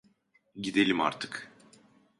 [0.55, 1.51] Gidelim artık!